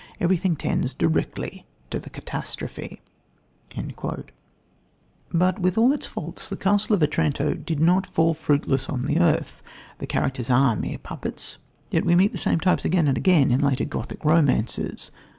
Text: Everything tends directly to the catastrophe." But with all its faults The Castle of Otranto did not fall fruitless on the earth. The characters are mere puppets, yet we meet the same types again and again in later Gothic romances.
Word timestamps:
Everything 0.19 0.55
tends 0.55 0.95
directly 0.95 1.63
to 1.91 1.99
the 1.99 2.09
catastrophe." 2.09 3.01
But 5.31 5.59
with 5.59 5.77
all 5.77 5.93
its 5.93 6.07
faults 6.07 6.49
The 6.49 6.57
Castle 6.57 6.95
of 6.95 7.03
Otranto 7.03 7.53
did 7.53 7.79
not 7.79 8.07
fall 8.07 8.33
fruitless 8.33 8.89
on 8.89 9.05
the 9.05 9.19
earth. 9.19 9.61
The 9.99 10.07
characters 10.07 10.49
are 10.49 10.75
mere 10.75 10.97
puppets, 10.97 11.59
yet 11.91 12.03
we 12.03 12.15
meet 12.15 12.31
the 12.31 12.39
same 12.39 12.59
types 12.59 12.83
again 12.83 13.07
and 13.07 13.15
again 13.15 13.51
in 13.51 13.59
later 13.59 13.85
Gothic 13.85 14.25
romances. 14.25 15.11